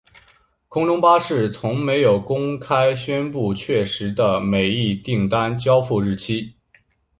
[0.67, 6.55] 空中巴士从没有公开宣布确实的每一订单交付日期。